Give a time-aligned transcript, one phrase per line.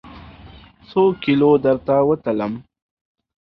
[0.89, 2.53] څوکیلو درته وتلم؟